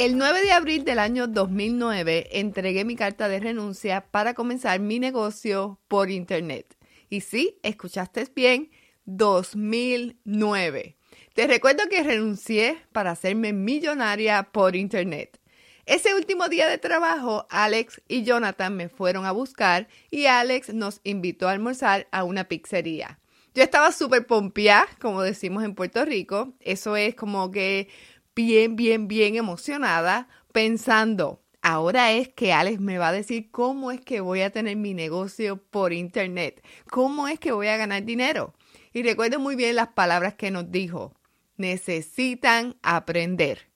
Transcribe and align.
El 0.00 0.16
9 0.16 0.40
de 0.40 0.52
abril 0.52 0.84
del 0.86 0.98
año 0.98 1.26
2009 1.26 2.28
entregué 2.40 2.86
mi 2.86 2.96
carta 2.96 3.28
de 3.28 3.38
renuncia 3.38 4.06
para 4.10 4.32
comenzar 4.32 4.80
mi 4.80 4.98
negocio 4.98 5.78
por 5.88 6.10
Internet. 6.10 6.78
Y 7.10 7.20
sí, 7.20 7.58
escuchaste 7.62 8.26
bien, 8.34 8.70
2009. 9.04 10.96
Te 11.34 11.46
recuerdo 11.46 11.82
que 11.90 12.02
renuncié 12.02 12.78
para 12.92 13.10
hacerme 13.10 13.52
millonaria 13.52 14.44
por 14.44 14.74
Internet. 14.74 15.38
Ese 15.84 16.14
último 16.14 16.48
día 16.48 16.66
de 16.66 16.78
trabajo, 16.78 17.46
Alex 17.50 18.00
y 18.08 18.22
Jonathan 18.22 18.74
me 18.74 18.88
fueron 18.88 19.26
a 19.26 19.32
buscar 19.32 19.86
y 20.10 20.24
Alex 20.24 20.72
nos 20.72 21.02
invitó 21.04 21.46
a 21.46 21.52
almorzar 21.52 22.08
a 22.10 22.24
una 22.24 22.44
pizzería. 22.44 23.20
Yo 23.52 23.64
estaba 23.64 23.92
súper 23.92 24.26
pompeada, 24.26 24.86
como 24.98 25.20
decimos 25.20 25.62
en 25.64 25.74
Puerto 25.74 26.04
Rico. 26.06 26.54
Eso 26.60 26.96
es 26.96 27.14
como 27.16 27.50
que 27.50 27.88
bien, 28.34 28.76
bien, 28.76 29.08
bien 29.08 29.36
emocionada, 29.36 30.28
pensando, 30.52 31.42
ahora 31.62 32.12
es 32.12 32.28
que 32.28 32.52
Alex 32.52 32.80
me 32.80 32.98
va 32.98 33.08
a 33.08 33.12
decir 33.12 33.50
cómo 33.50 33.90
es 33.90 34.00
que 34.00 34.20
voy 34.20 34.40
a 34.42 34.50
tener 34.50 34.76
mi 34.76 34.94
negocio 34.94 35.56
por 35.56 35.92
internet, 35.92 36.64
cómo 36.90 37.28
es 37.28 37.38
que 37.38 37.52
voy 37.52 37.68
a 37.68 37.76
ganar 37.76 38.04
dinero. 38.04 38.54
Y 38.92 39.02
recuerdo 39.02 39.38
muy 39.38 39.56
bien 39.56 39.76
las 39.76 39.88
palabras 39.88 40.34
que 40.34 40.50
nos 40.50 40.70
dijo, 40.70 41.14
necesitan 41.56 42.76
aprender. 42.82 43.70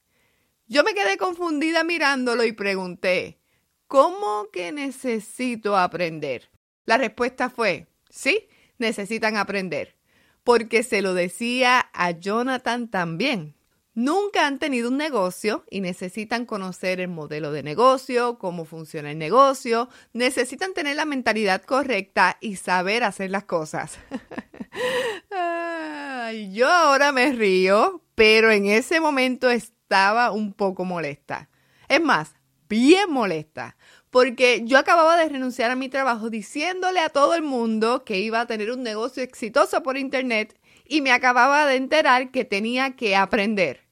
Yo 0.66 0.83
me 0.83 0.94
quedé 0.94 1.18
confundida 1.18 1.84
mirándolo 1.84 2.44
y 2.44 2.52
pregunté, 2.52 3.39
¿cómo 3.86 4.48
que 4.52 4.72
necesito 4.72 5.77
aprender? 5.77 6.50
La 6.86 6.96
respuesta 6.96 7.50
fue, 7.50 7.86
sí, 8.08 8.48
necesitan 8.78 9.36
aprender, 9.36 9.96
porque 10.42 10.83
se 10.83 11.02
lo 11.02 11.14
decía 11.14 11.91
a 11.92 12.11
Jonathan 12.12 12.89
también 12.89 13.55
nunca 13.95 14.47
han 14.47 14.59
tenido 14.59 14.89
un 14.89 14.97
negocio 14.97 15.64
y 15.70 15.81
necesitan 15.81 16.47
conocer 16.47 17.00
el 17.00 17.09
modelo 17.09 17.53
de 17.53 17.62
negocio, 17.62 18.39
cómo 18.39 18.64
funciona 18.64 19.11
el 19.11 19.19
negocio, 19.19 19.89
necesitan 20.12 20.75
tener 20.75 20.97
la 20.97 21.05
mentalidad 21.05 21.62
correcta 21.62 22.36
y 22.41 22.56
saber 22.56 23.05
hacer 23.05 23.31
las 23.31 23.45
cosas. 23.45 23.98
yo 26.53 26.69
ahora 26.69 27.12
me 27.12 27.33
río, 27.33 28.03
pero 28.14 28.51
en 28.51 28.67
ese 28.67 29.01
momento 29.01 29.51
estaba 29.51 30.33
un 30.33 30.53
poco 30.53 30.84
molesta. 30.84 31.48
Es 31.89 32.01
más, 32.01 32.34
bien 32.69 33.11
molesta, 33.11 33.77
porque 34.11 34.62
yo 34.64 34.79
acababa 34.79 35.17
de 35.17 35.29
renunciar 35.29 35.70
a 35.70 35.77
mi 35.77 35.89
trabajo 35.89 36.31
diciéndole 36.31 37.01
a 37.01 37.08
todo 37.08 37.34
el 37.34 37.42
mundo 37.42 38.05
que 38.05 38.19
iba 38.19 38.41
a 38.41 38.47
tener 38.47 38.70
un 38.70 38.83
negocio 38.83 39.23
exitoso 39.23 39.83
por 39.83 39.97
internet 39.97 40.58
y 40.86 41.01
me 41.01 41.12
acababa 41.12 41.67
de 41.67 41.77
enterar 41.77 42.31
que 42.31 42.45
tenía 42.45 42.97
que 42.97 43.17
aprender. 43.17 43.83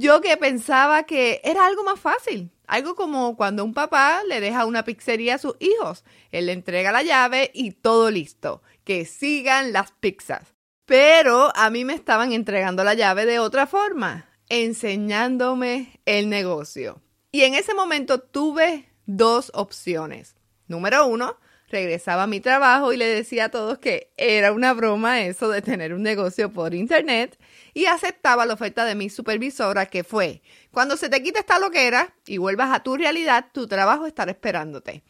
Yo 0.00 0.22
que 0.22 0.34
pensaba 0.38 1.02
que 1.02 1.42
era 1.44 1.66
algo 1.66 1.84
más 1.84 2.00
fácil, 2.00 2.50
algo 2.66 2.94
como 2.94 3.36
cuando 3.36 3.62
un 3.62 3.74
papá 3.74 4.22
le 4.26 4.40
deja 4.40 4.64
una 4.64 4.82
pizzería 4.82 5.34
a 5.34 5.38
sus 5.38 5.56
hijos, 5.60 6.04
él 6.30 6.46
le 6.46 6.52
entrega 6.52 6.90
la 6.90 7.02
llave 7.02 7.50
y 7.52 7.72
todo 7.72 8.10
listo, 8.10 8.62
que 8.84 9.04
sigan 9.04 9.74
las 9.74 9.92
pizzas. 9.92 10.54
Pero 10.86 11.54
a 11.54 11.68
mí 11.68 11.84
me 11.84 11.92
estaban 11.92 12.32
entregando 12.32 12.82
la 12.82 12.94
llave 12.94 13.26
de 13.26 13.40
otra 13.40 13.66
forma, 13.66 14.24
enseñándome 14.48 16.00
el 16.06 16.30
negocio. 16.30 17.02
Y 17.30 17.42
en 17.42 17.52
ese 17.52 17.74
momento 17.74 18.20
tuve 18.20 18.88
dos 19.04 19.52
opciones. 19.52 20.34
Número 20.66 21.06
uno, 21.08 21.36
regresaba 21.68 22.22
a 22.22 22.26
mi 22.26 22.40
trabajo 22.40 22.94
y 22.94 22.96
le 22.96 23.04
decía 23.04 23.44
a 23.44 23.50
todos 23.50 23.78
que 23.78 24.14
era 24.16 24.52
una 24.52 24.72
broma 24.72 25.20
eso 25.20 25.50
de 25.50 25.60
tener 25.60 25.92
un 25.92 26.02
negocio 26.02 26.50
por 26.50 26.72
internet 26.72 27.38
y 27.74 27.86
aceptaba 27.86 28.46
la 28.46 28.54
oferta 28.54 28.84
de 28.84 28.94
mi 28.94 29.10
supervisora 29.10 29.86
que 29.86 30.04
fue, 30.04 30.42
cuando 30.70 30.96
se 30.96 31.08
te 31.08 31.22
quite 31.22 31.40
esta 31.40 31.58
loquera 31.58 32.14
y 32.26 32.38
vuelvas 32.38 32.70
a 32.72 32.82
tu 32.82 32.96
realidad, 32.96 33.46
tu 33.52 33.66
trabajo 33.66 34.06
estará 34.06 34.32
esperándote, 34.32 35.02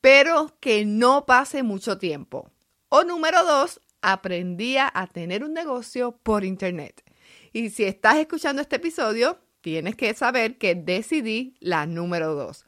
pero 0.00 0.56
que 0.60 0.84
no 0.84 1.26
pase 1.26 1.62
mucho 1.62 1.98
tiempo. 1.98 2.50
O 2.88 3.04
número 3.04 3.44
dos, 3.44 3.80
aprendía 4.00 4.90
a 4.92 5.06
tener 5.06 5.44
un 5.44 5.52
negocio 5.52 6.12
por 6.22 6.44
internet. 6.44 7.02
Y 7.52 7.70
si 7.70 7.84
estás 7.84 8.16
escuchando 8.16 8.62
este 8.62 8.76
episodio, 8.76 9.38
tienes 9.60 9.96
que 9.96 10.14
saber 10.14 10.58
que 10.58 10.74
decidí 10.74 11.54
la 11.60 11.86
número 11.86 12.34
dos. 12.34 12.64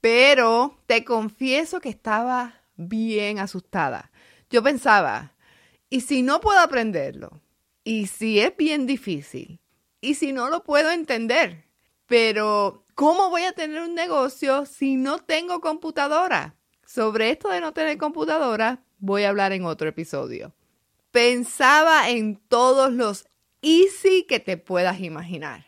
Pero 0.00 0.78
te 0.86 1.04
confieso 1.04 1.80
que 1.80 1.88
estaba 1.88 2.60
bien 2.76 3.38
asustada. 3.38 4.10
Yo 4.50 4.62
pensaba, 4.62 5.32
¿y 5.88 6.02
si 6.02 6.22
no 6.22 6.40
puedo 6.40 6.60
aprenderlo? 6.60 7.40
¿Y 7.84 8.06
si 8.06 8.40
es 8.40 8.56
bien 8.56 8.86
difícil? 8.86 9.60
¿Y 10.00 10.14
si 10.14 10.32
no 10.32 10.48
lo 10.48 10.64
puedo 10.64 10.90
entender? 10.90 11.68
Pero, 12.06 12.84
¿cómo 12.94 13.28
voy 13.28 13.42
a 13.42 13.52
tener 13.52 13.82
un 13.82 13.94
negocio 13.94 14.64
si 14.64 14.96
no 14.96 15.18
tengo 15.18 15.60
computadora? 15.60 16.56
Sobre 16.86 17.30
esto 17.30 17.50
de 17.50 17.60
no 17.60 17.72
tener 17.72 17.98
computadora 17.98 18.82
voy 18.98 19.24
a 19.24 19.28
hablar 19.28 19.52
en 19.52 19.66
otro 19.66 19.86
episodio. 19.88 20.54
Pensaba 21.10 22.08
en 22.08 22.36
todos 22.48 22.90
los 22.92 23.26
easy 23.60 24.24
que 24.24 24.40
te 24.40 24.56
puedas 24.56 25.00
imaginar, 25.00 25.66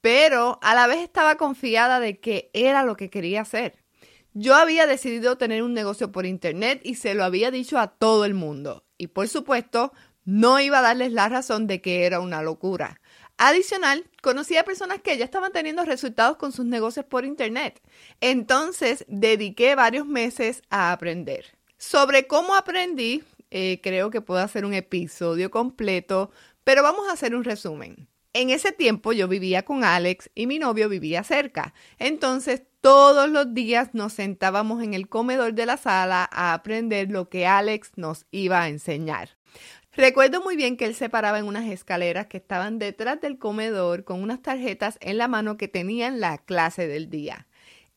pero 0.00 0.58
a 0.60 0.74
la 0.74 0.88
vez 0.88 0.98
estaba 0.98 1.36
confiada 1.36 2.00
de 2.00 2.18
que 2.18 2.50
era 2.52 2.82
lo 2.82 2.96
que 2.96 3.10
quería 3.10 3.42
hacer. 3.42 3.78
Yo 4.32 4.56
había 4.56 4.88
decidido 4.88 5.38
tener 5.38 5.62
un 5.62 5.72
negocio 5.72 6.10
por 6.10 6.26
internet 6.26 6.80
y 6.82 6.96
se 6.96 7.14
lo 7.14 7.22
había 7.22 7.52
dicho 7.52 7.78
a 7.78 7.86
todo 7.86 8.24
el 8.24 8.34
mundo. 8.34 8.84
Y 8.98 9.06
por 9.06 9.28
supuesto, 9.28 9.92
no 10.24 10.60
iba 10.60 10.78
a 10.78 10.82
darles 10.82 11.12
la 11.12 11.28
razón 11.28 11.66
de 11.66 11.80
que 11.80 12.04
era 12.04 12.20
una 12.20 12.42
locura. 12.42 13.00
Adicional, 13.36 14.04
conocí 14.22 14.56
a 14.56 14.64
personas 14.64 15.00
que 15.00 15.16
ya 15.18 15.24
estaban 15.24 15.52
teniendo 15.52 15.84
resultados 15.84 16.36
con 16.36 16.52
sus 16.52 16.64
negocios 16.64 17.04
por 17.04 17.24
internet. 17.24 17.80
Entonces, 18.20 19.04
dediqué 19.08 19.74
varios 19.74 20.06
meses 20.06 20.62
a 20.70 20.92
aprender. 20.92 21.56
Sobre 21.76 22.26
cómo 22.26 22.54
aprendí, 22.54 23.24
eh, 23.50 23.80
creo 23.82 24.10
que 24.10 24.20
puedo 24.20 24.40
hacer 24.40 24.64
un 24.64 24.72
episodio 24.72 25.50
completo, 25.50 26.30
pero 26.62 26.82
vamos 26.82 27.08
a 27.08 27.12
hacer 27.12 27.34
un 27.34 27.44
resumen. 27.44 28.08
En 28.32 28.50
ese 28.50 28.72
tiempo 28.72 29.12
yo 29.12 29.28
vivía 29.28 29.64
con 29.64 29.84
Alex 29.84 30.30
y 30.34 30.46
mi 30.48 30.58
novio 30.58 30.88
vivía 30.88 31.22
cerca. 31.22 31.72
Entonces 31.98 32.62
todos 32.80 33.30
los 33.30 33.54
días 33.54 33.90
nos 33.94 34.12
sentábamos 34.12 34.82
en 34.82 34.92
el 34.92 35.08
comedor 35.08 35.54
de 35.54 35.66
la 35.66 35.76
sala 35.76 36.28
a 36.32 36.52
aprender 36.52 37.10
lo 37.10 37.28
que 37.28 37.46
Alex 37.46 37.92
nos 37.96 38.26
iba 38.32 38.60
a 38.60 38.68
enseñar. 38.68 39.30
Recuerdo 39.96 40.42
muy 40.42 40.56
bien 40.56 40.76
que 40.76 40.86
él 40.86 40.94
se 40.96 41.08
paraba 41.08 41.38
en 41.38 41.46
unas 41.46 41.66
escaleras 41.66 42.26
que 42.26 42.36
estaban 42.36 42.80
detrás 42.80 43.20
del 43.20 43.38
comedor 43.38 44.02
con 44.02 44.22
unas 44.22 44.42
tarjetas 44.42 44.98
en 45.00 45.18
la 45.18 45.28
mano 45.28 45.56
que 45.56 45.68
tenían 45.68 46.18
la 46.18 46.38
clase 46.38 46.88
del 46.88 47.10
día. 47.10 47.46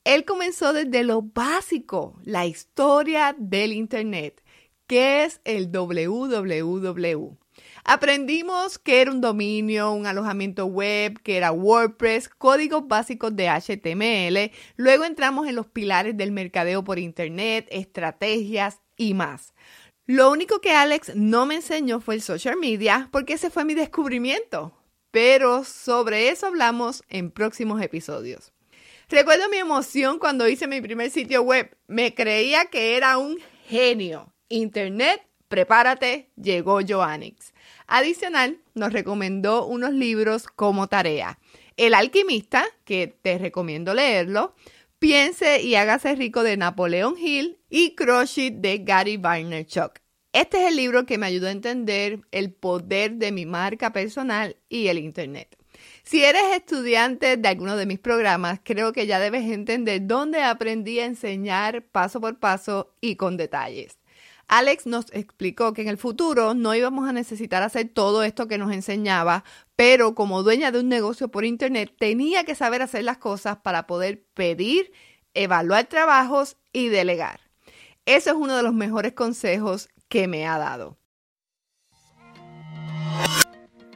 Él 0.04 0.24
comenzó 0.24 0.74
desde 0.74 1.04
lo 1.04 1.24
básico, 1.24 2.20
la 2.24 2.46
historia 2.46 3.36
del 3.38 3.74
Internet, 3.74 4.44
que 4.86 5.24
es 5.24 5.42
el 5.44 5.72
www. 5.72 7.38
Aprendimos 7.84 8.78
que 8.78 9.02
era 9.02 9.12
un 9.12 9.22
dominio, 9.22 9.92
un 9.92 10.06
alojamiento 10.06 10.68
web, 10.68 11.20
que 11.24 11.38
era 11.38 11.52
WordPress, 11.52 12.30
códigos 12.30 12.88
básicos 12.88 13.36
de 13.36 13.50
HTML. 13.50 14.52
Luego 14.76 15.04
entramos 15.04 15.48
en 15.48 15.56
los 15.56 15.66
pilares 15.66 16.16
del 16.16 16.32
mercadeo 16.32 16.84
por 16.84 17.00
Internet, 17.00 17.68
estrategias 17.72 18.82
y 18.98 19.14
más. 19.14 19.54
Lo 20.08 20.32
único 20.32 20.62
que 20.62 20.72
Alex 20.72 21.16
no 21.16 21.46
me 21.46 21.56
enseñó 21.56 22.00
fue 22.00 22.16
el 22.16 22.22
social 22.22 22.56
media 22.56 23.10
porque 23.12 23.34
ese 23.34 23.50
fue 23.50 23.66
mi 23.66 23.74
descubrimiento. 23.74 24.72
Pero 25.12 25.66
sobre 25.66 26.30
eso 26.30 26.48
hablamos 26.48 27.04
en 27.10 27.30
próximos 27.30 27.82
episodios. 27.82 28.54
Recuerdo 29.10 29.50
mi 29.50 29.58
emoción 29.58 30.18
cuando 30.18 30.48
hice 30.48 30.66
mi 30.68 30.80
primer 30.80 31.12
sitio 31.12 31.42
web. 31.42 31.76
Me 31.88 32.14
creía 32.14 32.66
que 32.66 32.96
era 32.96 33.18
un 33.18 33.38
genio. 33.68 34.34
Internet, 34.48 35.28
prepárate, 35.50 36.30
llegó 36.42 36.80
Joannix. 36.88 37.54
Adicional, 37.86 38.62
nos 38.76 38.94
recomendó 38.94 39.66
unos 39.66 39.92
libros 39.92 40.48
como 40.48 40.88
tarea. 40.88 41.38
El 41.76 41.94
alquimista, 41.94 42.66
que 42.86 43.08
te 43.22 43.38
recomiendo 43.38 43.94
leerlo, 43.94 44.56
Piense 45.00 45.62
y 45.62 45.76
hágase 45.76 46.16
rico 46.16 46.42
de 46.42 46.58
Napoleón 46.58 47.16
Hill 47.20 47.57
y 47.70 47.96
Crush 47.96 48.40
It 48.40 48.56
de 48.56 48.80
Gary 48.80 49.18
Vaynerchuk. 49.18 50.00
Este 50.34 50.62
es 50.62 50.70
el 50.70 50.76
libro 50.76 51.06
que 51.06 51.18
me 51.18 51.26
ayudó 51.26 51.48
a 51.48 51.52
entender 51.52 52.22
el 52.32 52.54
poder 52.54 53.14
de 53.14 53.32
mi 53.32 53.46
marca 53.46 53.92
personal 53.92 54.58
y 54.70 54.88
el 54.88 55.00
Internet. 55.00 55.58
Si 56.04 56.24
eres 56.24 56.44
estudiante 56.56 57.38
de 57.38 57.48
alguno 57.48 57.76
de 57.76 57.86
mis 57.86 58.00
programas, 58.00 58.60
creo 58.64 58.94
que 58.94 59.08
ya 59.08 59.20
debes 59.20 59.50
entender 59.50 60.06
dónde 60.06 60.42
aprendí 60.42 61.00
a 61.00 61.06
enseñar 61.06 61.84
paso 61.84 62.22
por 62.22 62.40
paso 62.40 62.94
y 63.02 63.16
con 63.16 63.38
detalles. 63.38 64.00
Alex 64.48 64.86
nos 64.86 65.12
explicó 65.12 65.74
que 65.74 65.82
en 65.82 65.90
el 65.90 65.98
futuro 65.98 66.54
no 66.54 66.74
íbamos 66.74 67.10
a 67.10 67.12
necesitar 67.12 67.64
hacer 67.64 67.90
todo 67.90 68.24
esto 68.24 68.48
que 68.48 68.58
nos 68.58 68.72
enseñaba, 68.72 69.44
pero 69.76 70.16
como 70.16 70.42
dueña 70.42 70.72
de 70.72 70.80
un 70.80 70.88
negocio 70.88 71.28
por 71.28 71.44
internet 71.44 71.94
tenía 72.00 72.46
que 72.46 72.56
saber 72.56 72.82
hacer 72.82 73.04
las 73.04 73.18
cosas 73.18 73.58
para 73.58 73.88
poder 73.88 74.24
pedir, 74.34 74.94
evaluar 75.34 75.88
trabajos 75.88 76.56
y 76.72 76.88
delegar. 76.88 77.47
Ese 78.08 78.30
es 78.30 78.38
uno 78.38 78.56
de 78.56 78.64
los 78.64 78.74
mejores 78.74 79.12
consejos 79.12 79.90
que 80.08 80.30
me 80.30 80.48
ha 80.48 80.58
dado. 80.58 80.98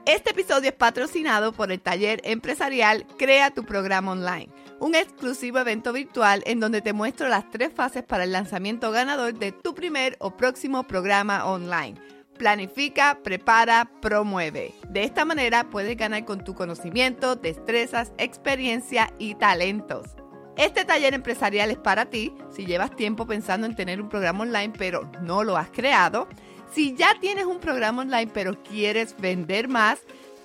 Este 0.05 0.31
episodio 0.31 0.71
es 0.71 0.75
patrocinado 0.75 1.53
por 1.53 1.71
el 1.71 1.79
taller 1.79 2.19
empresarial 2.25 3.07
Crea 3.17 3.51
tu 3.51 3.63
programa 3.63 4.11
online, 4.11 4.49
un 4.81 4.95
exclusivo 4.95 5.59
evento 5.59 5.93
virtual 5.93 6.43
en 6.45 6.59
donde 6.59 6.81
te 6.81 6.91
muestro 6.91 7.29
las 7.29 7.49
tres 7.51 7.71
fases 7.73 8.03
para 8.03 8.25
el 8.25 8.33
lanzamiento 8.33 8.91
ganador 8.91 9.33
de 9.33 9.53
tu 9.53 9.73
primer 9.73 10.17
o 10.19 10.35
próximo 10.35 10.83
programa 10.83 11.45
online. 11.45 11.97
Planifica, 12.37 13.19
prepara, 13.23 13.89
promueve. 14.01 14.73
De 14.89 15.05
esta 15.05 15.23
manera 15.23 15.69
puedes 15.69 15.95
ganar 15.95 16.25
con 16.25 16.43
tu 16.43 16.53
conocimiento, 16.53 17.37
destrezas, 17.37 18.11
experiencia 18.17 19.13
y 19.19 19.35
talentos. 19.35 20.20
Este 20.57 20.85
taller 20.85 21.13
empresarial 21.13 21.71
es 21.71 21.77
para 21.77 22.05
ti 22.05 22.33
si 22.55 22.65
llevas 22.65 22.95
tiempo 22.95 23.25
pensando 23.25 23.65
en 23.65 23.75
tener 23.75 24.01
un 24.01 24.09
programa 24.09 24.43
online 24.43 24.73
pero 24.77 25.09
no 25.21 25.43
lo 25.43 25.57
has 25.57 25.69
creado 25.69 26.27
si 26.73 26.95
ya 26.95 27.15
tienes 27.19 27.45
un 27.45 27.59
programa 27.59 28.01
online 28.01 28.31
pero 28.33 28.61
quieres 28.63 29.15
vender 29.17 29.67
más 29.67 29.99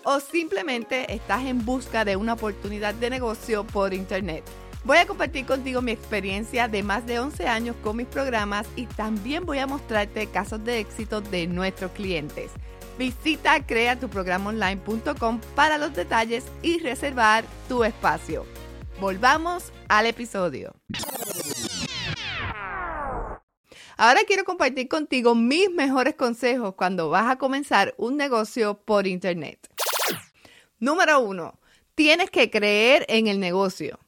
o 0.05 0.21
simplemente 0.21 1.13
estás 1.13 1.45
en 1.45 1.65
busca 1.65 2.05
de 2.05 2.17
una 2.17 2.35
oportunidad 2.35 2.95
de 2.95 3.11
negocio 3.11 3.65
por 3.65 3.93
internet. 3.93 4.45
Voy 4.85 4.99
a 4.99 5.07
compartir 5.07 5.45
contigo 5.47 5.83
mi 5.83 5.91
experiencia 5.91 6.69
de 6.69 6.85
más 6.85 7.05
de 7.07 7.19
11 7.19 7.49
años 7.49 7.75
con 7.83 7.97
mis 7.97 8.07
programas 8.07 8.69
y 8.77 8.87
también 8.87 9.45
voy 9.45 9.59
a 9.59 9.67
mostrarte 9.67 10.29
casos 10.29 10.65
de 10.65 10.79
éxito 10.79 11.21
de 11.21 11.49
nuestros 11.49 11.91
clientes. 11.91 12.53
Visita 12.97 13.67
creatuprogramonline.com 13.67 15.41
para 15.57 15.77
los 15.77 15.93
detalles 15.93 16.45
y 16.63 16.79
reservar 16.79 17.45
tu 17.69 17.83
espacio. 17.83 18.47
Volvamos 19.01 19.73
al 19.89 20.07
episodio. 20.07 20.75
Ahora 23.99 24.21
quiero 24.27 24.45
compartir 24.45 24.89
contigo 24.89 25.35
mis 25.35 25.71
mejores 25.71 26.15
consejos 26.17 26.75
cuando 26.75 27.09
vas 27.09 27.31
a 27.31 27.37
comenzar 27.37 27.95
un 27.97 28.17
negocio 28.17 28.79
por 28.85 29.07
Internet. 29.07 29.59
Número 30.79 31.21
uno, 31.21 31.59
tienes 31.95 32.31
que 32.31 32.51
creer 32.51 33.07
en 33.09 33.27
el 33.27 33.41
negocio. 33.41 33.99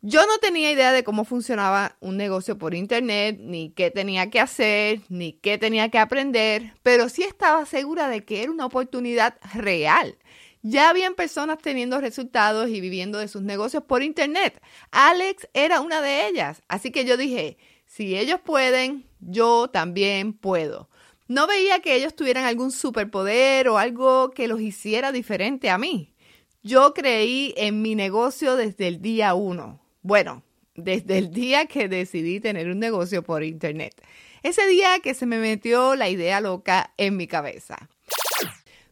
Yo 0.00 0.26
no 0.26 0.38
tenía 0.38 0.70
idea 0.70 0.92
de 0.92 1.02
cómo 1.02 1.24
funcionaba 1.24 1.96
un 1.98 2.16
negocio 2.16 2.56
por 2.56 2.72
internet, 2.72 3.38
ni 3.40 3.70
qué 3.70 3.90
tenía 3.90 4.30
que 4.30 4.38
hacer, 4.38 5.00
ni 5.08 5.32
qué 5.32 5.58
tenía 5.58 5.88
que 5.88 5.98
aprender, 5.98 6.74
pero 6.84 7.08
sí 7.08 7.24
estaba 7.24 7.66
segura 7.66 8.08
de 8.08 8.24
que 8.24 8.44
era 8.44 8.52
una 8.52 8.66
oportunidad 8.66 9.38
real. 9.54 10.16
Ya 10.62 10.90
habían 10.90 11.14
personas 11.14 11.58
teniendo 11.58 12.00
resultados 12.00 12.68
y 12.68 12.80
viviendo 12.80 13.18
de 13.18 13.28
sus 13.28 13.42
negocios 13.42 13.84
por 13.84 14.02
internet. 14.02 14.60
Alex 14.90 15.48
era 15.54 15.80
una 15.80 16.02
de 16.02 16.26
ellas, 16.26 16.62
así 16.68 16.90
que 16.90 17.04
yo 17.04 17.16
dije, 17.16 17.58
si 17.86 18.16
ellos 18.16 18.40
pueden, 18.40 19.06
yo 19.20 19.68
también 19.68 20.32
puedo. 20.32 20.88
No 21.28 21.46
veía 21.46 21.80
que 21.80 21.94
ellos 21.94 22.16
tuvieran 22.16 22.44
algún 22.44 22.72
superpoder 22.72 23.68
o 23.68 23.78
algo 23.78 24.30
que 24.30 24.48
los 24.48 24.60
hiciera 24.60 25.12
diferente 25.12 25.70
a 25.70 25.78
mí. 25.78 26.14
Yo 26.62 26.92
creí 26.94 27.54
en 27.56 27.82
mi 27.82 27.94
negocio 27.94 28.56
desde 28.56 28.88
el 28.88 29.00
día 29.00 29.34
uno. 29.34 29.80
Bueno, 30.02 30.42
desde 30.74 31.18
el 31.18 31.30
día 31.30 31.66
que 31.66 31.88
decidí 31.88 32.40
tener 32.40 32.68
un 32.68 32.78
negocio 32.78 33.22
por 33.22 33.44
internet. 33.44 33.94
Ese 34.42 34.66
día 34.66 35.00
que 35.00 35.14
se 35.14 35.26
me 35.26 35.38
metió 35.38 35.96
la 35.96 36.08
idea 36.08 36.40
loca 36.40 36.92
en 36.96 37.16
mi 37.16 37.26
cabeza. 37.26 37.88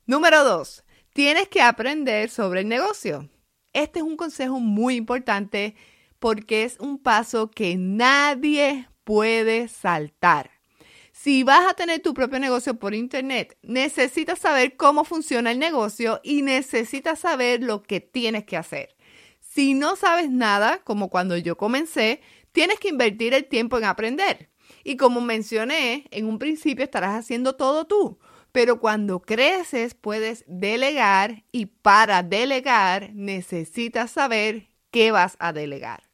Número 0.06 0.44
dos, 0.44 0.84
tienes 1.16 1.48
que 1.48 1.62
aprender 1.62 2.28
sobre 2.28 2.60
el 2.60 2.68
negocio. 2.68 3.30
Este 3.72 4.00
es 4.00 4.02
un 4.04 4.18
consejo 4.18 4.60
muy 4.60 4.96
importante 4.96 5.74
porque 6.18 6.64
es 6.64 6.78
un 6.78 6.98
paso 6.98 7.50
que 7.50 7.74
nadie 7.78 8.90
puede 9.02 9.68
saltar. 9.68 10.50
Si 11.12 11.42
vas 11.42 11.70
a 11.70 11.72
tener 11.72 12.00
tu 12.00 12.12
propio 12.12 12.38
negocio 12.38 12.78
por 12.78 12.94
internet, 12.94 13.56
necesitas 13.62 14.40
saber 14.40 14.76
cómo 14.76 15.04
funciona 15.04 15.52
el 15.52 15.58
negocio 15.58 16.20
y 16.22 16.42
necesitas 16.42 17.20
saber 17.20 17.62
lo 17.62 17.82
que 17.82 18.00
tienes 18.02 18.44
que 18.44 18.58
hacer. 18.58 18.94
Si 19.40 19.72
no 19.72 19.96
sabes 19.96 20.28
nada, 20.28 20.82
como 20.84 21.08
cuando 21.08 21.38
yo 21.38 21.56
comencé, 21.56 22.20
tienes 22.52 22.78
que 22.78 22.90
invertir 22.90 23.32
el 23.32 23.46
tiempo 23.46 23.78
en 23.78 23.84
aprender. 23.84 24.50
Y 24.84 24.98
como 24.98 25.22
mencioné, 25.22 26.08
en 26.10 26.26
un 26.26 26.38
principio 26.38 26.84
estarás 26.84 27.18
haciendo 27.18 27.56
todo 27.56 27.86
tú, 27.86 28.18
pero 28.56 28.80
cuando 28.80 29.20
creces 29.20 29.92
puedes 29.92 30.42
delegar 30.46 31.44
y 31.52 31.66
para 31.66 32.22
delegar 32.22 33.10
necesitas 33.12 34.12
saber 34.12 34.68
qué 34.90 35.10
vas 35.10 35.36
a 35.40 35.52
delegar. 35.52 36.04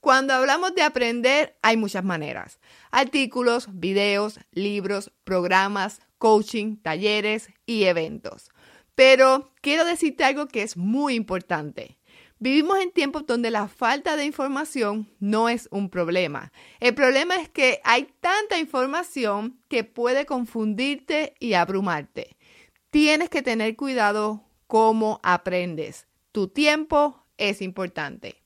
Cuando 0.00 0.34
hablamos 0.34 0.74
de 0.74 0.82
aprender, 0.82 1.56
hay 1.62 1.76
muchas 1.76 2.02
maneras. 2.02 2.58
Artículos, 2.90 3.68
videos, 3.70 4.40
libros, 4.50 5.12
programas, 5.22 6.00
coaching, 6.18 6.74
talleres 6.78 7.50
y 7.66 7.84
eventos. 7.84 8.50
Pero 8.96 9.52
quiero 9.60 9.84
decirte 9.84 10.24
algo 10.24 10.48
que 10.48 10.62
es 10.62 10.76
muy 10.76 11.14
importante. 11.14 11.98
Vivimos 12.38 12.78
en 12.78 12.90
tiempos 12.90 13.26
donde 13.26 13.50
la 13.50 13.66
falta 13.66 14.14
de 14.14 14.26
información 14.26 15.08
no 15.20 15.48
es 15.48 15.68
un 15.70 15.88
problema. 15.88 16.52
El 16.80 16.94
problema 16.94 17.36
es 17.36 17.48
que 17.48 17.80
hay 17.82 18.08
tanta 18.20 18.58
información 18.58 19.58
que 19.68 19.84
puede 19.84 20.26
confundirte 20.26 21.34
y 21.40 21.54
abrumarte. 21.54 22.36
Tienes 22.90 23.30
que 23.30 23.40
tener 23.40 23.74
cuidado 23.74 24.44
cómo 24.66 25.18
aprendes. 25.22 26.06
Tu 26.32 26.48
tiempo 26.48 27.24
es 27.38 27.62
importante. 27.62 28.42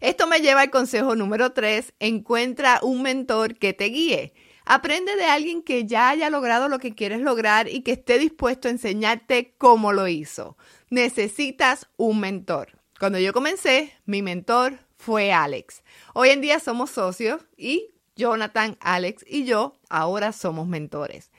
Esto 0.00 0.28
me 0.28 0.40
lleva 0.40 0.60
al 0.60 0.70
consejo 0.70 1.16
número 1.16 1.50
3. 1.50 1.94
Encuentra 1.98 2.78
un 2.82 3.02
mentor 3.02 3.56
que 3.56 3.72
te 3.72 3.86
guíe. 3.86 4.34
Aprende 4.68 5.14
de 5.14 5.26
alguien 5.26 5.62
que 5.62 5.86
ya 5.86 6.08
haya 6.08 6.28
logrado 6.28 6.68
lo 6.68 6.80
que 6.80 6.92
quieres 6.92 7.20
lograr 7.20 7.68
y 7.68 7.82
que 7.82 7.92
esté 7.92 8.18
dispuesto 8.18 8.66
a 8.66 8.72
enseñarte 8.72 9.54
cómo 9.58 9.92
lo 9.92 10.08
hizo. 10.08 10.56
Necesitas 10.90 11.86
un 11.96 12.18
mentor. 12.18 12.72
Cuando 12.98 13.20
yo 13.20 13.32
comencé, 13.32 13.92
mi 14.06 14.22
mentor 14.22 14.80
fue 14.96 15.32
Alex. 15.32 15.84
Hoy 16.14 16.30
en 16.30 16.40
día 16.40 16.58
somos 16.58 16.90
socios 16.90 17.46
y 17.56 17.94
Jonathan, 18.16 18.76
Alex 18.80 19.24
y 19.28 19.44
yo 19.44 19.78
ahora 19.88 20.32
somos 20.32 20.66
mentores. 20.66 21.30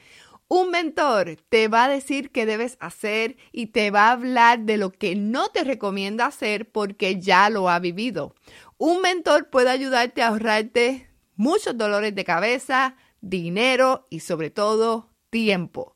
Un 0.47 0.71
mentor 0.71 1.35
te 1.49 1.67
va 1.67 1.83
a 1.83 1.89
decir 1.89 2.31
qué 2.31 2.45
debes 2.45 2.77
hacer 2.79 3.35
y 3.51 3.67
te 3.67 3.91
va 3.91 4.07
a 4.07 4.11
hablar 4.13 4.59
de 4.59 4.77
lo 4.77 4.93
que 4.93 5.17
no 5.17 5.49
te 5.49 5.65
recomienda 5.65 6.27
hacer 6.27 6.71
porque 6.71 7.19
ya 7.19 7.49
lo 7.49 7.69
ha 7.69 7.79
vivido. 7.79 8.35
Un 8.77 9.01
mentor 9.01 9.49
puede 9.49 9.69
ayudarte 9.69 10.21
a 10.21 10.29
ahorrarte 10.29 11.09
muchos 11.35 11.77
dolores 11.77 12.15
de 12.15 12.23
cabeza, 12.23 12.95
dinero 13.21 14.07
y 14.09 14.21
sobre 14.21 14.49
todo 14.49 15.09
tiempo. 15.29 15.95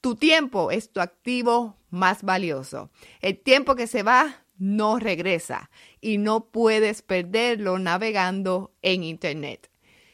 Tu 0.00 0.16
tiempo 0.16 0.70
es 0.70 0.90
tu 0.90 1.00
activo 1.00 1.76
más 1.90 2.22
valioso. 2.22 2.90
El 3.20 3.38
tiempo 3.38 3.76
que 3.76 3.86
se 3.86 4.02
va 4.02 4.44
no 4.58 4.98
regresa 4.98 5.70
y 6.00 6.18
no 6.18 6.46
puedes 6.46 7.02
perderlo 7.02 7.78
navegando 7.78 8.74
en 8.82 9.04
Internet. 9.04 9.70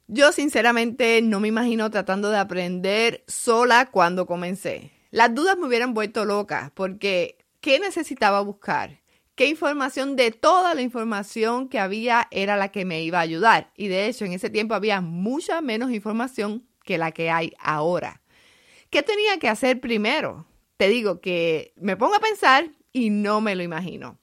Yo 0.07 0.33
sinceramente 0.33 1.21
no 1.23 1.39
me 1.39 1.49
imagino 1.49 1.91
tratando 1.91 2.31
de 2.31 2.39
aprender 2.39 3.25
sola 3.27 3.91
cuando 3.91 4.27
comencé. 4.27 4.91
Las 5.11 5.35
dudas 5.35 5.57
me 5.59 5.67
hubieran 5.67 5.93
vuelto 5.95 6.25
loca 6.25 6.73
porque 6.75 7.37
¿qué 7.61 7.79
necesitaba 7.79 8.41
buscar? 8.41 9.01
¿Qué 9.39 9.47
información 9.47 10.17
de 10.17 10.33
toda 10.33 10.75
la 10.75 10.83
información 10.83 11.69
que 11.69 11.79
había 11.79 12.27
era 12.33 12.57
la 12.57 12.73
que 12.73 12.85
me 12.85 13.05
iba 13.05 13.19
a 13.19 13.21
ayudar? 13.21 13.71
Y 13.77 13.87
de 13.87 14.09
hecho 14.09 14.25
en 14.25 14.33
ese 14.33 14.51
tiempo 14.51 14.75
había 14.75 15.01
mucha 15.01 15.61
menos 15.61 15.93
información 15.93 16.67
que 16.83 16.99
la 16.99 17.13
que 17.13 17.31
hay 17.31 17.53
ahora. 17.61 18.21
¿Qué 18.91 19.05
tenía 19.05 19.39
que 19.39 19.49
hacer 19.49 19.81
primero? 19.81 20.49
Te 20.77 20.89
digo 20.89 21.21
que 21.21 21.73
me 21.77 21.97
pongo 21.97 22.17
a 22.17 22.19
pensar 22.19 22.73
y 22.93 23.11
no 23.11 23.41
me 23.41 23.55
lo 23.55 23.63
imagino. 23.63 24.19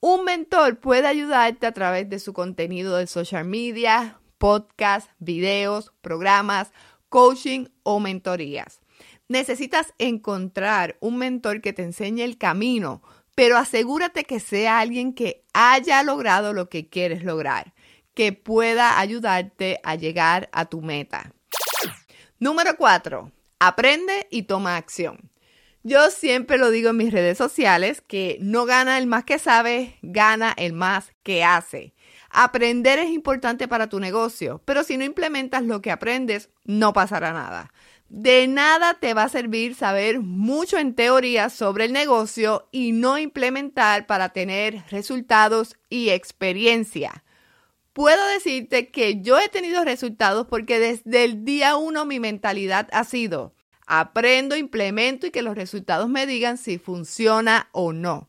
Un 0.00 0.24
mentor 0.24 0.80
puede 0.80 1.06
ayudarte 1.06 1.68
a 1.68 1.72
través 1.72 2.10
de 2.10 2.18
su 2.18 2.32
contenido 2.32 2.96
de 2.96 3.06
social 3.06 3.44
media, 3.44 4.18
podcasts, 4.38 5.12
videos, 5.20 5.92
programas, 6.00 6.72
coaching 7.08 7.66
o 7.84 8.00
mentorías. 8.00 8.80
Necesitas 9.28 9.94
encontrar 9.98 10.96
un 10.98 11.18
mentor 11.18 11.60
que 11.60 11.72
te 11.72 11.84
enseñe 11.84 12.22
el 12.22 12.36
camino, 12.36 13.00
pero 13.40 13.56
asegúrate 13.56 14.24
que 14.24 14.38
sea 14.38 14.80
alguien 14.80 15.14
que 15.14 15.46
haya 15.54 16.02
logrado 16.02 16.52
lo 16.52 16.68
que 16.68 16.90
quieres 16.90 17.24
lograr, 17.24 17.72
que 18.12 18.34
pueda 18.34 19.00
ayudarte 19.00 19.80
a 19.82 19.94
llegar 19.94 20.50
a 20.52 20.66
tu 20.66 20.82
meta. 20.82 21.32
Número 22.38 22.76
4. 22.76 23.32
Aprende 23.58 24.26
y 24.30 24.42
toma 24.42 24.76
acción. 24.76 25.30
Yo 25.82 26.10
siempre 26.10 26.58
lo 26.58 26.70
digo 26.70 26.90
en 26.90 26.98
mis 26.98 27.14
redes 27.14 27.38
sociales 27.38 28.02
que 28.06 28.36
no 28.42 28.66
gana 28.66 28.98
el 28.98 29.06
más 29.06 29.24
que 29.24 29.38
sabe, 29.38 29.96
gana 30.02 30.52
el 30.58 30.74
más 30.74 31.10
que 31.22 31.42
hace. 31.42 31.94
Aprender 32.28 32.98
es 32.98 33.08
importante 33.08 33.68
para 33.68 33.88
tu 33.88 34.00
negocio, 34.00 34.60
pero 34.66 34.84
si 34.84 34.98
no 34.98 35.04
implementas 35.04 35.62
lo 35.62 35.80
que 35.80 35.90
aprendes, 35.90 36.50
no 36.66 36.92
pasará 36.92 37.32
nada. 37.32 37.72
De 38.10 38.48
nada 38.48 38.94
te 38.94 39.14
va 39.14 39.22
a 39.22 39.28
servir 39.28 39.76
saber 39.76 40.18
mucho 40.18 40.78
en 40.78 40.94
teoría 40.94 41.48
sobre 41.48 41.84
el 41.84 41.92
negocio 41.92 42.68
y 42.72 42.90
no 42.90 43.18
implementar 43.18 44.08
para 44.08 44.30
tener 44.30 44.82
resultados 44.90 45.76
y 45.88 46.10
experiencia. 46.10 47.22
Puedo 47.92 48.26
decirte 48.26 48.88
que 48.88 49.22
yo 49.22 49.38
he 49.38 49.48
tenido 49.48 49.84
resultados 49.84 50.48
porque 50.48 50.80
desde 50.80 51.22
el 51.22 51.44
día 51.44 51.76
uno 51.76 52.04
mi 52.04 52.18
mentalidad 52.18 52.88
ha 52.90 53.04
sido 53.04 53.54
aprendo, 53.86 54.56
implemento 54.56 55.28
y 55.28 55.30
que 55.30 55.42
los 55.42 55.54
resultados 55.54 56.08
me 56.08 56.26
digan 56.26 56.58
si 56.58 56.78
funciona 56.78 57.68
o 57.70 57.92
no. 57.92 58.28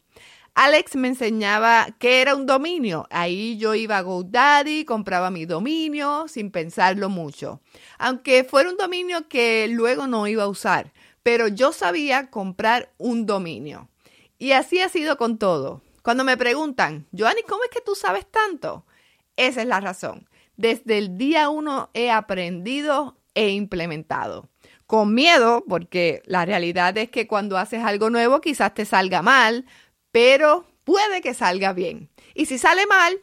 Alex 0.53 0.97
me 0.97 1.07
enseñaba 1.07 1.87
qué 1.97 2.21
era 2.21 2.35
un 2.35 2.45
dominio. 2.45 3.07
Ahí 3.09 3.57
yo 3.57 3.73
iba 3.73 3.97
a 3.97 4.01
GoDaddy, 4.01 4.83
compraba 4.83 5.31
mi 5.31 5.45
dominio 5.45 6.27
sin 6.27 6.51
pensarlo 6.51 7.09
mucho. 7.09 7.61
Aunque 7.97 8.43
fuera 8.43 8.69
un 8.69 8.77
dominio 8.77 9.29
que 9.29 9.67
luego 9.69 10.07
no 10.07 10.27
iba 10.27 10.43
a 10.43 10.49
usar, 10.49 10.91
pero 11.23 11.47
yo 11.47 11.71
sabía 11.71 12.29
comprar 12.29 12.91
un 12.97 13.25
dominio. 13.25 13.89
Y 14.37 14.51
así 14.51 14.81
ha 14.81 14.89
sido 14.89 15.17
con 15.17 15.37
todo. 15.37 15.81
Cuando 16.03 16.23
me 16.23 16.35
preguntan, 16.35 17.07
Joanny, 17.17 17.43
¿cómo 17.43 17.63
es 17.63 17.69
que 17.69 17.81
tú 17.81 17.95
sabes 17.95 18.25
tanto? 18.29 18.85
Esa 19.37 19.61
es 19.61 19.67
la 19.67 19.79
razón. 19.79 20.27
Desde 20.57 20.97
el 20.97 21.17
día 21.17 21.49
uno 21.49 21.89
he 21.93 22.11
aprendido 22.11 23.17
e 23.35 23.51
implementado 23.51 24.49
con 24.91 25.13
miedo, 25.13 25.63
porque 25.69 26.21
la 26.25 26.43
realidad 26.43 26.97
es 26.97 27.09
que 27.09 27.25
cuando 27.25 27.57
haces 27.57 27.81
algo 27.81 28.09
nuevo 28.09 28.41
quizás 28.41 28.73
te 28.73 28.83
salga 28.83 29.21
mal, 29.21 29.65
pero 30.11 30.65
puede 30.83 31.21
que 31.21 31.33
salga 31.33 31.73
bien. 31.73 32.09
Y 32.33 32.45
si 32.45 32.57
sale 32.57 32.85
mal, 32.87 33.19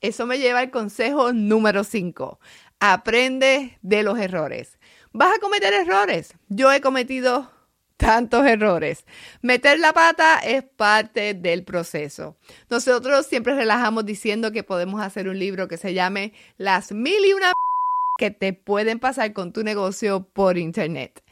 eso 0.00 0.26
me 0.26 0.38
lleva 0.38 0.60
al 0.60 0.70
consejo 0.70 1.32
número 1.32 1.84
5. 1.84 2.38
Aprende 2.80 3.78
de 3.82 4.02
los 4.02 4.18
errores. 4.18 4.78
Vas 5.12 5.34
a 5.36 5.40
cometer 5.40 5.72
errores. 5.72 6.34
Yo 6.48 6.72
he 6.72 6.80
cometido 6.80 7.50
tantos 7.96 8.46
errores. 8.46 9.04
Meter 9.42 9.78
la 9.80 9.92
pata 9.92 10.38
es 10.38 10.62
parte 10.62 11.34
del 11.34 11.64
proceso. 11.64 12.36
Nosotros 12.70 13.26
siempre 13.26 13.54
relajamos 13.54 14.06
diciendo 14.06 14.52
que 14.52 14.62
podemos 14.62 15.02
hacer 15.02 15.28
un 15.28 15.38
libro 15.38 15.68
que 15.68 15.76
se 15.76 15.92
llame 15.92 16.32
Las 16.56 16.92
mil 16.92 17.24
y 17.26 17.32
una 17.32 17.52
que 18.18 18.30
te 18.30 18.52
pueden 18.52 19.00
pasar 19.00 19.32
con 19.32 19.52
tu 19.52 19.62
negocio 19.64 20.28
por 20.32 20.56
internet. 20.56 21.22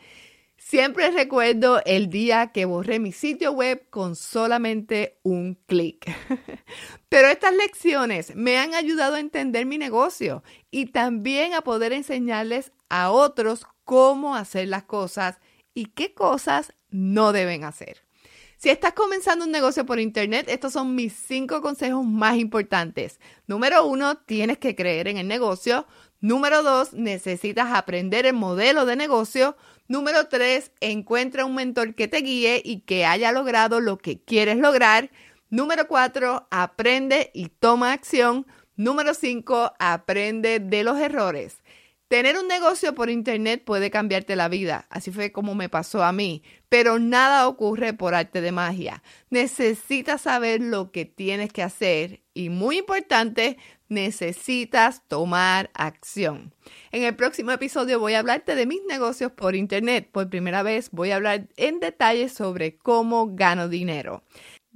Siempre 0.69 1.13
recuerdo 1.13 1.81
el 1.87 2.11
día 2.11 2.49
que 2.49 2.65
borré 2.65 2.99
mi 2.99 3.13
sitio 3.13 3.53
web 3.53 3.89
con 3.89 4.17
solamente 4.17 5.21
un 5.23 5.55
clic. 5.69 6.13
Pero 7.09 7.29
estas 7.29 7.55
lecciones 7.55 8.35
me 8.35 8.59
han 8.59 8.75
ayudado 8.75 9.15
a 9.15 9.21
entender 9.21 9.65
mi 9.65 9.79
negocio 9.79 10.43
y 10.73 10.87
también 10.87 11.55
a 11.55 11.61
poder 11.61 11.93
enseñarles 11.93 12.73
a 12.89 13.13
otros 13.13 13.65
cómo 13.85 14.35
hacer 14.35 14.67
las 14.67 14.83
cosas 14.83 15.37
y 15.73 15.85
qué 15.87 16.15
cosas 16.15 16.73
no 16.91 17.31
deben 17.31 17.63
hacer. 17.63 18.06
Si 18.59 18.71
estás 18.71 18.95
comenzando 18.95 19.45
un 19.45 19.51
negocio 19.51 19.85
por 19.85 20.01
internet, 20.01 20.47
estos 20.49 20.73
son 20.73 20.95
mis 20.95 21.13
cinco 21.13 21.61
consejos 21.61 22.07
más 22.07 22.37
importantes. 22.37 23.21
Número 23.47 23.85
uno, 23.87 24.17
tienes 24.17 24.57
que 24.57 24.75
creer 24.75 25.09
en 25.09 25.19
el 25.19 25.29
negocio. 25.29 25.87
Número 26.23 26.63
dos, 26.63 26.95
necesitas 26.95 27.75
aprender 27.75 28.25
el 28.25 28.33
modelo 28.33 28.87
de 28.87 28.97
negocio. 28.97 29.59
Número 29.89 30.29
tres, 30.29 30.73
encuentra 30.81 31.45
un 31.45 31.55
mentor 31.55 31.95
que 31.95 32.09
te 32.09 32.23
guíe 32.23 32.63
y 32.65 32.81
que 32.81 33.05
haya 33.05 33.31
logrado 33.31 33.81
lo 33.81 33.99
que 33.99 34.23
quieres 34.23 34.57
lograr. 34.57 35.11
Número 35.51 35.87
cuatro, 35.87 36.49
aprende 36.51 37.31
y 37.35 37.51
toma 37.51 37.93
acción. 37.93 38.47
Número 38.75 39.13
cinco, 39.13 39.75
aprende 39.79 40.61
de 40.61 40.83
los 40.83 40.99
errores. 40.99 41.59
Tener 42.09 42.39
un 42.39 42.47
negocio 42.47 42.95
por 42.95 43.11
internet 43.11 43.65
puede 43.65 43.91
cambiarte 43.91 44.37
la 44.37 44.47
vida, 44.49 44.87
así 44.91 45.11
fue 45.11 45.33
como 45.33 45.57
me 45.57 45.69
pasó 45.69 46.05
a 46.05 46.13
mí, 46.13 46.45
pero 46.69 47.01
nada 47.01 47.49
ocurre 47.49 47.95
por 47.95 48.15
arte 48.15 48.41
de 48.41 48.53
magia. 48.53 49.03
Necesitas 49.29 50.21
saber 50.21 50.61
lo 50.61 50.93
que 50.93 51.05
tienes 51.05 51.53
que 51.53 51.65
hacer 51.65 52.23
y 52.33 52.49
muy 52.49 52.79
importante, 52.79 53.59
necesitas 53.89 55.03
tomar 55.09 55.71
acción. 55.75 56.55
En 56.93 57.03
el 57.03 57.17
próximo 57.17 57.51
episodio 57.51 57.99
voy 57.99 58.15
a 58.15 58.21
hablarte 58.21 58.55
de 58.55 58.67
mis 58.67 58.85
negocios 58.85 59.33
por 59.33 59.57
internet. 59.57 60.09
Por 60.13 60.31
primera 60.31 60.63
vez 60.63 60.91
voy 60.93 61.11
a 61.11 61.17
hablar 61.17 61.49
en 61.57 61.81
detalle 61.81 62.29
sobre 62.29 62.77
cómo 62.77 63.35
gano 63.35 63.69
dinero. 63.69 64.23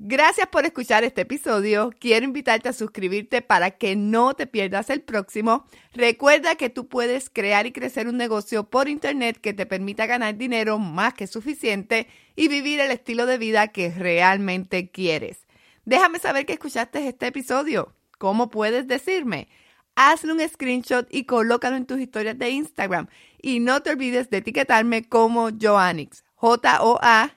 Gracias 0.03 0.49
por 0.49 0.65
escuchar 0.65 1.05
este 1.05 1.21
episodio. 1.21 1.93
Quiero 2.01 2.25
invitarte 2.25 2.71
a 2.71 2.73
suscribirte 2.73 3.43
para 3.43 3.73
que 3.73 3.97
no 3.97 4.33
te 4.33 4.47
pierdas 4.47 4.89
el 4.89 5.03
próximo. 5.03 5.67
Recuerda 5.93 6.55
que 6.55 6.71
tú 6.71 6.89
puedes 6.89 7.29
crear 7.29 7.67
y 7.67 7.73
crecer 7.73 8.09
un 8.09 8.17
negocio 8.17 8.65
por 8.65 8.89
internet 8.89 9.37
que 9.39 9.53
te 9.53 9.67
permita 9.67 10.07
ganar 10.07 10.39
dinero 10.39 10.79
más 10.79 11.13
que 11.13 11.27
suficiente 11.27 12.07
y 12.35 12.49
vivir 12.49 12.81
el 12.81 12.93
estilo 12.93 13.27
de 13.27 13.37
vida 13.37 13.69
que 13.69 13.91
realmente 13.91 14.91
quieres. 14.91 15.47
Déjame 15.85 16.19
saber 16.19 16.47
que 16.47 16.55
escuchaste 16.55 17.07
este 17.07 17.27
episodio. 17.27 17.95
¿Cómo 18.17 18.49
puedes 18.49 18.89
decirme? 18.89 19.49
Hazle 19.97 20.33
un 20.33 20.41
screenshot 20.49 21.07
y 21.11 21.25
colócalo 21.25 21.77
en 21.77 21.85
tus 21.85 22.01
historias 22.01 22.39
de 22.39 22.49
Instagram. 22.49 23.09
Y 23.43 23.61
no 23.61 23.83
te 23.83 23.91
olvides 23.91 24.31
de 24.31 24.39
etiquetarme 24.39 25.07
como 25.07 25.51
Joannix. 25.51 26.25
J-O-A-N-N-I-X. 26.37 27.31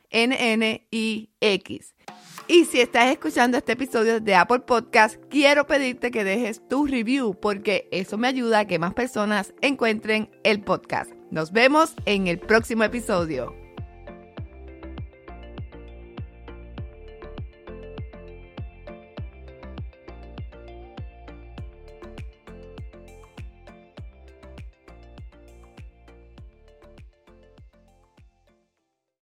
Y 2.48 2.66
si 2.66 2.82
estás 2.82 3.10
escuchando 3.10 3.58
este 3.58 3.72
episodio 3.72 4.20
de 4.20 4.36
Apple 4.36 4.60
Podcast, 4.60 5.16
quiero 5.30 5.66
pedirte 5.66 6.12
que 6.12 6.26
dejes 6.26 6.62
tu 6.68 6.86
review 6.86 7.40
porque 7.40 7.88
eso 7.92 8.18
me 8.18 8.28
ayuda 8.28 8.60
a 8.60 8.66
que 8.66 8.80
más 8.80 8.94
personas 8.94 9.54
encuentren 9.62 10.30
el 10.44 10.62
podcast. 10.62 11.12
Nos 11.32 11.54
vemos 11.54 11.94
en 12.06 12.28
el 12.28 12.40
próximo 12.40 12.84
episodio. 12.84 13.63